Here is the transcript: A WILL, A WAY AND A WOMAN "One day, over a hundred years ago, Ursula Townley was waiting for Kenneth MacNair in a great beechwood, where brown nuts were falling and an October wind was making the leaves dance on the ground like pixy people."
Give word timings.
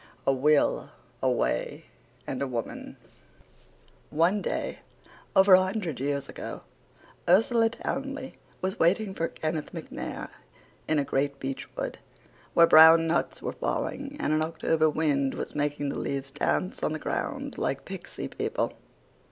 A 0.25 0.33
WILL, 0.33 0.89
A 1.21 1.29
WAY 1.29 1.85
AND 2.25 2.41
A 2.41 2.47
WOMAN 2.47 2.97
"One 4.09 4.41
day, 4.41 4.79
over 5.35 5.53
a 5.53 5.61
hundred 5.61 5.99
years 5.99 6.27
ago, 6.27 6.63
Ursula 7.29 7.69
Townley 7.69 8.33
was 8.63 8.79
waiting 8.79 9.13
for 9.13 9.27
Kenneth 9.27 9.73
MacNair 9.73 10.29
in 10.87 10.97
a 10.97 11.05
great 11.05 11.39
beechwood, 11.39 11.99
where 12.55 12.65
brown 12.65 13.05
nuts 13.05 13.43
were 13.43 13.51
falling 13.53 14.17
and 14.19 14.33
an 14.33 14.43
October 14.43 14.89
wind 14.89 15.35
was 15.35 15.53
making 15.53 15.89
the 15.89 15.99
leaves 15.99 16.31
dance 16.31 16.81
on 16.81 16.93
the 16.93 16.97
ground 16.97 17.59
like 17.59 17.85
pixy 17.85 18.27
people." 18.27 18.73